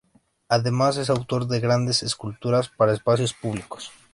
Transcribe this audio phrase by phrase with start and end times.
[0.49, 3.91] Además es autor de grandes esculturas para espacios públicos.